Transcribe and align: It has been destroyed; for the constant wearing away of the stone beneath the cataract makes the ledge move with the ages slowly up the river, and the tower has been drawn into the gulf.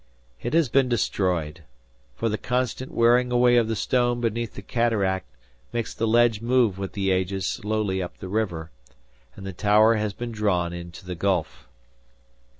It 0.41 0.55
has 0.55 0.67
been 0.67 0.89
destroyed; 0.89 1.63
for 2.15 2.27
the 2.27 2.39
constant 2.39 2.91
wearing 2.91 3.31
away 3.31 3.55
of 3.57 3.67
the 3.67 3.75
stone 3.75 4.19
beneath 4.19 4.55
the 4.55 4.63
cataract 4.63 5.27
makes 5.73 5.93
the 5.93 6.07
ledge 6.07 6.41
move 6.41 6.79
with 6.79 6.93
the 6.93 7.11
ages 7.11 7.45
slowly 7.45 8.01
up 8.01 8.17
the 8.17 8.27
river, 8.27 8.71
and 9.35 9.45
the 9.45 9.53
tower 9.53 9.97
has 9.97 10.13
been 10.13 10.31
drawn 10.31 10.73
into 10.73 11.05
the 11.05 11.13
gulf. 11.13 11.67